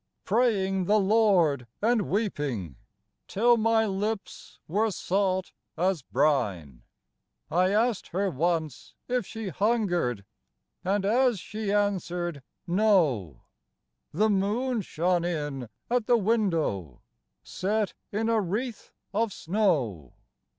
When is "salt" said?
4.89-5.51